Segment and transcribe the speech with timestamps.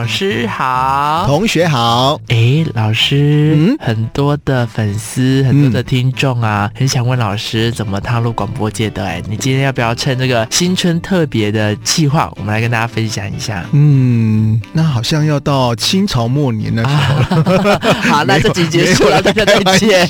[0.00, 2.18] 老师好，同学好。
[2.28, 9.04] 哎，老师，嗯，很多的粉丝，很多的听众啊，很想问老师怎么踏入广播界的。
[9.04, 13.62] 哎，你今天要不要趁这个新春特别的计划，我们来跟大家分享一下？
[13.72, 17.74] 嗯，那好像要到清朝末年的时候了。
[17.74, 20.08] 啊、 好，那这集结束了，大家再见。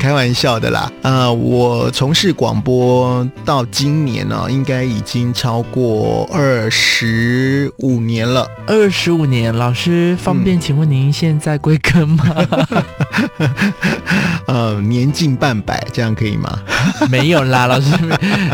[0.00, 0.90] 开玩笑的啦。
[1.02, 8.48] 呃，我从事广播到今年呢、啊，应该已经超过二十五年了。
[8.66, 12.24] 二十五年，老师方便请问您现在归根吗？
[14.46, 16.58] 呃，年近半百，这样可以吗？
[17.08, 17.96] 没有啦，老师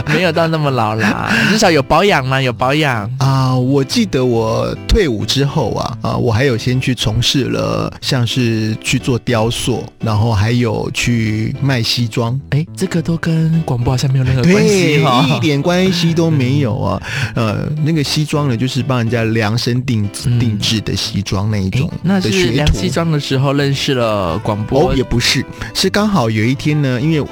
[0.07, 2.41] 没，有到那么老啦，至少有保养吗？
[2.41, 3.59] 有保养 啊、呃。
[3.59, 12.39] 我记得我退伍之后啊，啊、呃，我还有先去从事了，像是去做雕塑，然后还有去卖西装。
[12.51, 17.03] 哎，这个都跟广播好像没有任何关系哈、哦，一点关系都没有啊。
[17.35, 21.91] 呃，那个西装呢，就是帮人家量身定定制的西装那一种。
[22.03, 24.91] 那是量西装的时候认识了广播？
[24.91, 27.29] 哦，也不是，是刚好有一天呢，因为我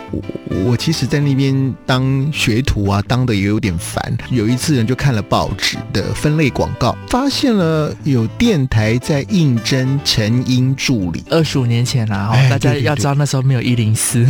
[0.65, 4.17] 我其实在那边当学徒啊，当的也有点烦。
[4.31, 11.23] 有一次呢，就看了报纸的分类广告，发现了有电台在应征成音助理。
[11.31, 14.27] 二十五年前啦，哦，大家要知道那时候没有一零四。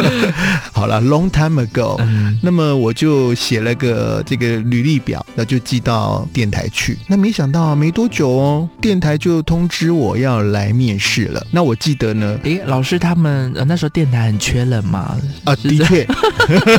[0.72, 1.96] 好了，long time ago。
[2.00, 6.96] 嗯，那么我就写了个这个履历表，那就寄到电台去。
[7.06, 11.44] 那没想到没多久哦，电台就通知我要来面试了。
[11.50, 15.16] 那我记得呢，诶，老师他们呃那时候电台很缺人嘛？
[15.44, 16.06] 啊，的确，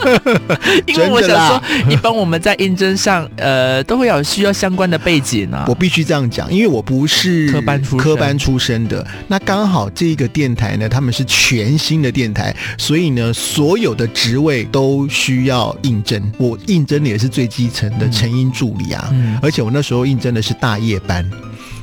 [0.87, 5.65] 因为我想说，一般我们在应征上呃都会有需要相关的背景啊。
[5.67, 9.05] 我必须这样讲，因为我不是科班出科班出身的。
[9.27, 16.21] 那刚好这个电台呢，他们是全新的电台，所以呢，所有的职位都需要应征。
[16.37, 21.25] 我应征的也是最基层的成音助理啊，嗯，而且我那时候应征的是大夜班。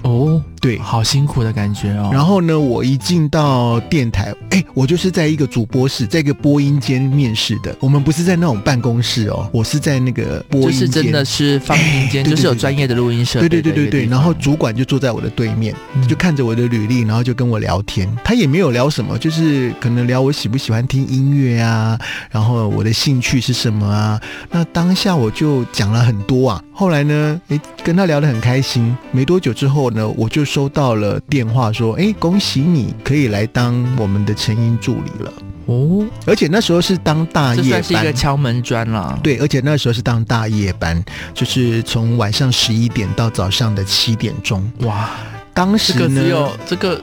[0.02, 2.10] 哦，对，好辛苦的感觉哦。
[2.12, 7.74] 然后呢，我一进到电台，哎，我就是在一个主播室，在一个播音间面试的。
[7.80, 13.48] 我们不是在那种办公室哦，我是在那个播音间，就是真的是放音间，就是有专业的录音设备。
[13.48, 14.06] 对对对对对。
[14.06, 15.74] 然后主管就坐在我的对面，
[16.08, 18.08] 就看着我的履历，然后就跟我聊天。
[18.24, 21.98] 他也没有聊什么，就是可能聊我喜不喜欢听音乐啊，
[22.30, 24.20] 然后我的兴趣是什么啊。
[24.50, 26.62] 那当下我就讲了很多啊。
[26.72, 28.96] 后来呢，哎，跟他聊得很开心。
[29.10, 35.32] 没多久之后呢，我就收到了电话说，哎，恭喜你可以来当我们的成音助理了。
[35.66, 39.20] 哦，而且那时候是当大夜班，这算是一个敲门砖了。
[39.22, 41.04] 对，而且那时候是当大夜班，
[41.34, 44.66] 就是从晚上十一点到早上的七点钟。
[44.78, 45.10] 哇，
[45.52, 47.02] 当时呢，这个只有这个，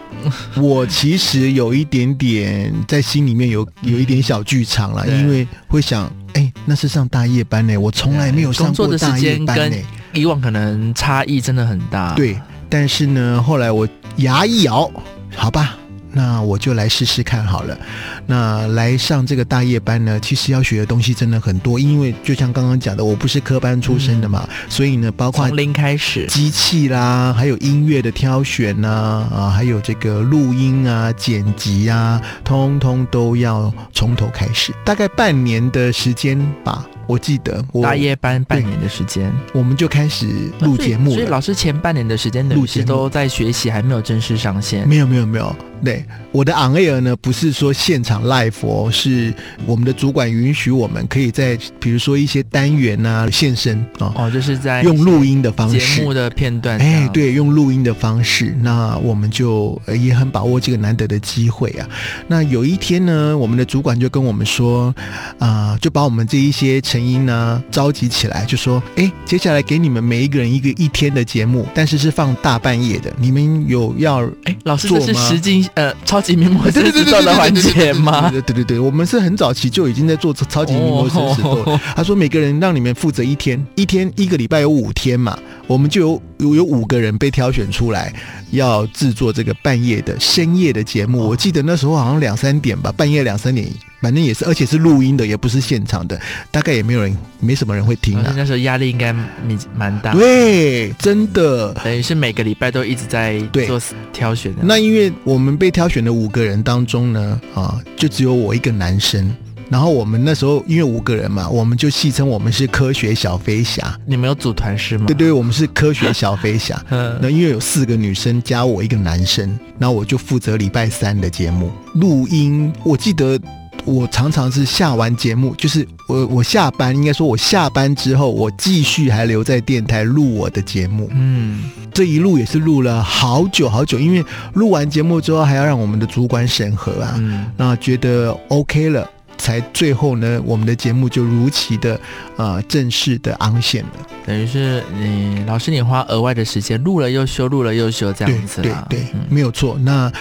[0.59, 6.11] 我其实有一点点在心里面有有一点小剧场了，因为会想。
[6.33, 9.77] 哎，那是上大夜班呢，我从来没有上过大夜班呢。
[10.11, 12.13] 以往可能差异真的很大。
[12.13, 12.37] 对，
[12.69, 13.87] 但是呢，后来我
[14.17, 14.89] 牙一咬，
[15.35, 15.77] 好吧。
[16.17, 17.77] 那我就来试试看好了。
[18.25, 36.87] 那来上这个大夜班呢，其实要学的东西真的很多，因为就像刚刚讲的，我不是科班出身的嘛，嗯、所以呢，包括从零开始，机器啦，还有音乐的挑选呐，啊，还有这个录音啊、剪辑啊，通通都要从头开始，大概半年的时间吧。
[37.07, 40.27] 我记得我大夜班半年的时间，我们就开始
[40.61, 41.15] 录节目了。
[41.15, 44.87] 所以老师前半年的时间，录节都在学习，还没有正式上线。
[44.87, 45.55] 没有，没有，没有。
[45.83, 49.31] 对，我的 on air 呢，不是说现场 live 哦，是
[49.67, 56.79] 我们的主管允许我们可以在，比如说一些单元啊现身哦，哦，就是在用录音的方式，节目的片段。
[56.79, 61.87] 哎，对，用录音的方式，那我们就也很把握这个难得的机会啊。
[62.27, 64.95] 那有一天呢，我们的主管就跟我们说，
[65.37, 66.81] 啊、呃，就把我们这一些。
[66.95, 73.13] 成音呢，召集起来就说：“哎，接下来给你们每一个人一个一天的节目，但是是放大半夜的。
[73.19, 78.31] 你们有要哎，老师这是实境呃超级名模生死斗的环节吗？
[78.31, 81.77] 对对对，我们是很早期就已经在做超级名模生死斗。
[81.93, 88.13] 他说每个人让你们负责一天，一天一个礼拜有五天嘛，我们就有有有五个人被挑选出来，
[88.51, 91.27] 要制作这个半夜的深夜的节目。
[91.27, 93.67] 我记得那时候好像两三点吧，半夜两三点。”
[94.01, 96.19] 反正也是，而且是录音的，也不是现场的，
[96.51, 98.33] 大概也没有人，没什么人会听啊。
[98.37, 99.27] 那时候压力应该蛮
[99.75, 100.13] 蛮大。
[100.13, 103.81] 对，真的，等于是每个礼拜都一直在做
[104.13, 104.59] 挑选的。
[104.63, 109.35] 那因为我们被挑选的五个人当中呢，啊，就只有我一个男生。
[109.67, 113.99] 然后我们那时候因为五个人嘛，我们就戏称我们是科学小飞侠。
[114.05, 115.05] 你们有组团是吗？
[115.07, 116.79] 对对，我们是科学小飞侠。
[117.19, 122.71] 那因为有四个女生加我一个男生，那我就负责礼拜三的节目录音。
[122.83, 123.39] 我记得。
[123.85, 131.07] 我常常是下完节目，就是我我下班，应该说我下班之后，我继续还留在电台录我的节目。
[131.13, 141.99] 嗯，这一录也是录了好久好久，因为录完节目之后还要让我们的主管审核啊，嗯，那觉得 OK 了，才最后呢，我们的节目就如期的
[142.37, 143.91] 呃正式的昂线了。
[144.25, 148.83] 等于是你老师，你花额外的时间录了又修，录了又修，这样子啦。
[148.89, 149.77] 对对，对嗯、没有错。
[149.83, 150.11] 那。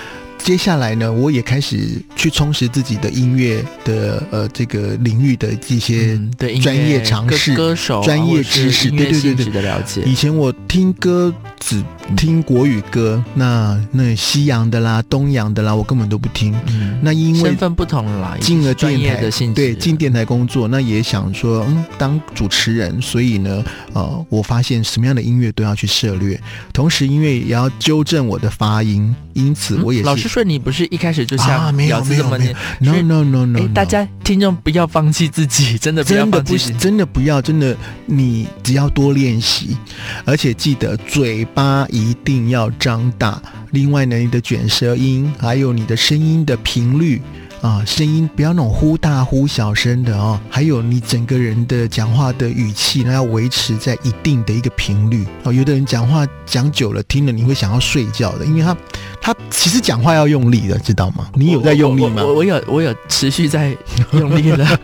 [0.45, 6.21] 接下来呢，我也开始去充实自己的音乐的呃这个领域的一些
[6.63, 9.47] 专业常识、歌手、专业知识，对对对对。
[9.47, 10.03] 的了解。
[10.05, 11.83] 以前我听歌只
[12.15, 16.55] 听国语歌，那那西洋的啦、东洋的啦，我根本都不听。
[16.67, 23.65] 嗯，那因为身份不同了啦，进了电台的性质，对，进电台工作，那也想说，嗯，当主持人，所以呢，
[23.95, 26.39] 呃，我发现什么样的音乐都要去涉略，
[26.71, 30.29] 同时因为也要纠正我的发音，因此我也是、嗯、老师。
[30.29, 37.77] 说你不是一开始就像啊，没有没有没有，no no no no，大家听众不要放弃自己，真的不要放弃，真的不，真的不要，真的，
[38.07, 39.77] 你只要多练习，
[40.25, 43.41] 而且记得嘴巴一定要张大，
[43.73, 47.21] 另外呢，你的卷舌音，还有你的声音的频率。
[47.65, 55.51] 啊，声音不要那种忽大忽小声的哦，还有你整个人的讲话的语气那，要维持在一定的一个频率哦。
[55.51, 58.77] 有的人讲话讲久了，听了你会想要睡觉的，因为他
[59.19, 61.27] 他其实讲话要用力的，知道吗？
[61.33, 62.23] 你有在用力吗？
[62.23, 63.75] 我有我有持续在
[64.13, 64.81] 用力了。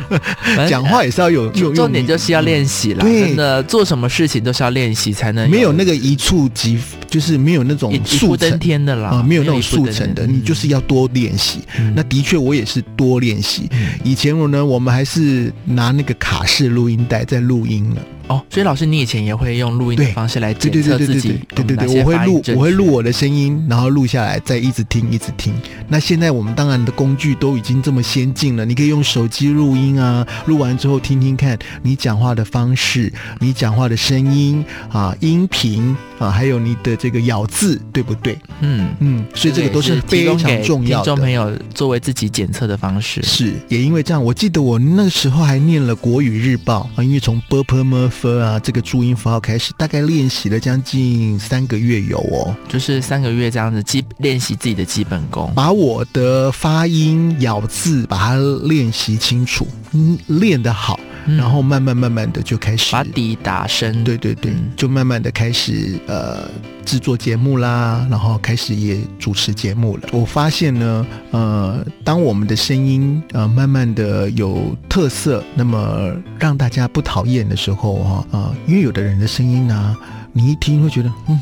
[0.66, 3.04] 讲话也是要有，重重点就是要练习了。
[3.04, 5.50] 真的做什么事情都是要练习才能。
[5.50, 6.80] 没有那个一触即
[7.12, 11.60] 就是没有那种速成天的啦啊，没有那种速成的，你就是要多练习。
[11.78, 12.08] 嗯、那的。
[12.08, 13.68] 的确，我也是多练习。
[14.04, 17.96] 以前我呢，我们还是拿那个卡式录音带在录音呢。
[18.32, 21.38] 哦，所以老师，你以前也会用录音的方式来检测自己？
[21.54, 25.52] 对对对，我会录，我会录我的声音，然后录下来，再一直听，一直听。
[25.88, 38.38] 那现在我们当然的工具都已经这么先进了，你可以用手机录音啊，录完之后听听看你讲话的方式，你讲话的声音啊，音频啊，还有你的这个咬字，对不对？
[38.60, 41.04] 嗯嗯，所以这个都是非常重要的。
[41.04, 61.00] 听众朋友作为自己检测的方式是，也因为这样，我记得我那时候还念了国语日报啊，因为从 b p m f 啊这个注音符号开始，大概练习了将近三个月有哦，就是三个月这样子基练习自己的基本功，把我的发音咬字把它练习清楚，嗯，练得好。
[61.26, 66.48] 然后慢慢慢慢的就开始把底打深，对对对，就慢慢的开始呃
[66.84, 70.08] 制作节目啦，然后开始也主持节目了。
[70.12, 79.96] 我发现呢，呃，当我们的声音呃慢慢的有特色，那么让大家不讨厌的时候哈，啊，因为有的人的声音呢，
[80.32, 81.40] 你一听会觉得嗯，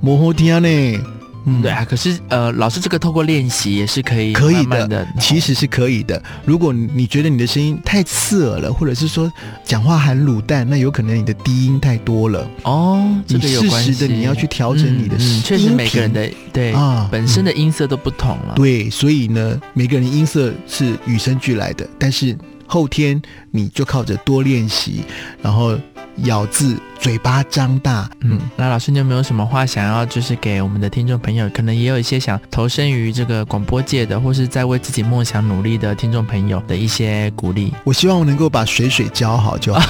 [0.00, 0.98] 模糊听呢。
[1.44, 6.22] 嗯，对啊，可是呃，老师这个透过练习也是可以可以的，其实是可以的。
[6.44, 9.30] 如果你觉得你的声音太刺耳了，或者是说
[9.64, 13.04] 讲话含卤蛋，那有可能你的低音太多了哦。
[13.26, 14.06] 这个有关系。
[14.06, 18.54] 你要去调整你的声音，嗯嗯，确实每个人的对啊本身的音色都不同了。
[18.54, 22.36] 对，所以呢，每个人音色是与生俱来的，但是
[22.66, 25.02] 后天你就靠着多练习，
[25.42, 25.78] 然后。
[26.24, 28.08] 咬字，嘴巴张大。
[28.20, 37.72] 嗯，那老师，你有没有什么话想要，就是给我们的听众朋友，可能也有一些想投身于这个广播界的，或是在为自己梦想努力的听众朋友的一些鼓励？
[37.82, 39.82] 我希望我能够把水水教好就好。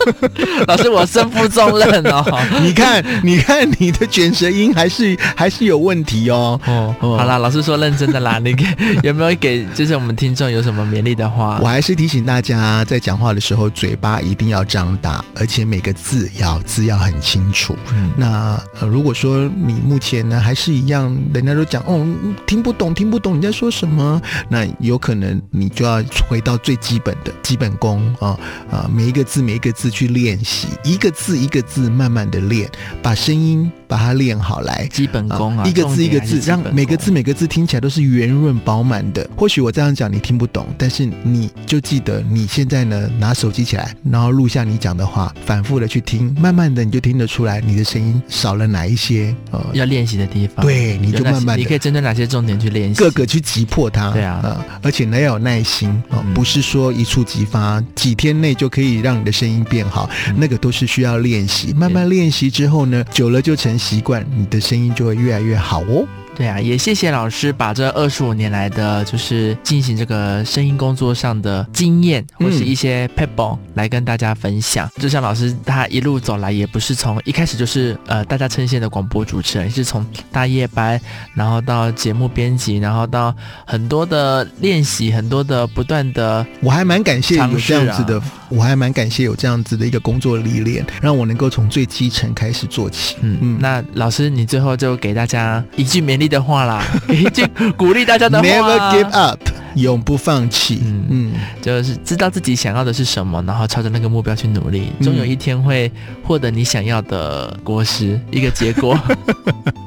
[0.66, 2.24] 老师，我身负重任哦。
[2.64, 6.58] 你看，你看，你的卷舌音还是还是有问题哦。
[6.64, 8.38] 哦，好啦，老师说认真的啦。
[8.42, 8.64] 你给
[9.02, 11.58] 有没有给就是我们听众有什么勉励的话？
[11.60, 15.66] 我还是提醒大家，在讲话的时候，嘴巴一定要张大，而且。
[15.66, 17.76] 每个字咬字要很清楚。
[17.92, 22.06] 嗯，那呃，如果说你目前呢还是一样，人家都讲哦，
[22.46, 28.38] 听不懂，听不懂你在说什么，那有可能你就要回到最基本的基本功啊
[28.70, 32.70] 啊，每一个字每一个字去练习，一个字一个字慢慢的练，
[33.02, 34.86] 把声音把它练好来。
[34.92, 39.28] 基本功啊，一个字一个字，让每个字每个字听起来都是圆润饱满的。
[39.36, 45.32] 或许我这样讲你听不懂，但是你就记得你现在呢拿手机起来，然后录下你讲的话。
[45.44, 50.64] 反复的去听，慢慢的你就听得出来，你的声音少了哪一些呃要练习的地方。
[50.64, 54.10] 对，你就慢慢的，你可以针对哪些重点去练习，各个去击破它。
[54.10, 66.06] 对啊，呃，而且呢要有耐心啊，呃嗯、不是说一触即发，几天内就可以让你的声音变好，嗯、那个都是需要练习，慢慢练习之后呢，久了就成习惯，你的声音就会越来越好哦。
[66.36, 74.86] 对啊，也谢谢老师把这二十五年来的就是进行这个声音工作上的经验或是一些 pebble 来跟大家分享。
[74.96, 81.00] 嗯、就像老师他一路走来，也不是从一开始就是呃大家称羡的广播主持人，是从大夜班，
[81.32, 83.34] 然后到节目编辑，然后到
[83.66, 86.46] 很多的练习，很多的不断的。
[86.60, 93.16] 我还蛮感谢有这样子的，我还蛮感谢有这样子的一个工作历练，让我能够从最基层开始做起。
[93.22, 96.25] 嗯嗯，那老师你最后就给大家一句勉励。
[96.28, 99.40] 的话啦， 一句鼓励大家的话，Never give up，
[99.74, 100.80] 永不放弃。
[100.84, 105.90] 嗯嗯，就是知道自己想要的是什么，然后朝着那个目标去努力，终有一天会
[106.22, 108.98] 获得你想要的果实，一个结果。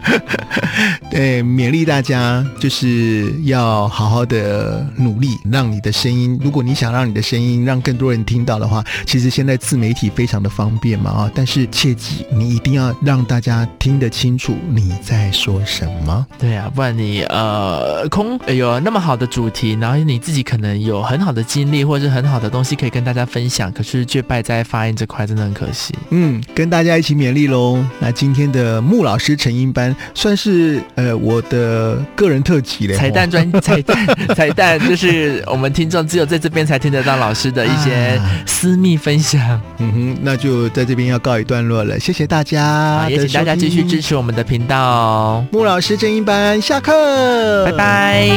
[1.11, 16.25] 对，勉励大家就是要好好的努力，让你的声音，如果你想让你的声音让更多人听到的话，其实现在自媒体非常的方便嘛啊，但是切记你一定要让大家听得清楚你在说什么。
[16.37, 25.93] 对啊，不然你呃空有那么好的主题，然后你自己可能有很好的经历或者是很好的东西可以跟大家分享，可是却败在发音这块，真的很可惜。
[26.11, 27.83] 嗯，跟大家一起勉励喽。
[27.99, 33.97] 那今天的穆老师成音班算是呃我的个人特辑嘞，彩蛋专 彩蛋
[34.35, 39.41] 彩蛋，就是我们听众只有在这边才听得到老师的一些 私密分享。
[39.41, 45.43] 啊、嗯哼，那就在这边要告一段落了，谢谢大家，也请大家继续支持我们的频道。
[45.51, 48.27] 穆老师成音班下课，拜拜。